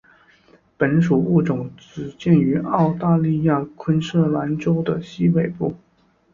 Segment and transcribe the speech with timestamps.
[0.77, 5.75] 本属物种只见于澳大利亚昆士兰州的西北部。